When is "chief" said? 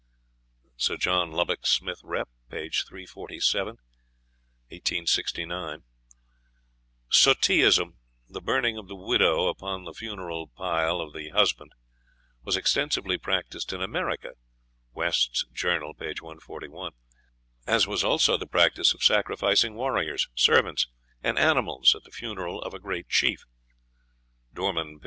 23.07-23.45